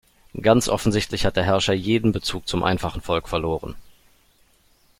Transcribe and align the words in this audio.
Ganz 0.41 0.67
offensichtlich 0.67 1.25
hat 1.27 1.35
der 1.37 1.43
Herrscher 1.43 1.73
jeden 1.73 2.11
Bezug 2.11 2.47
zum 2.47 2.63
einfachen 2.63 3.01
Volk 3.03 3.29
verloren. 3.29 3.75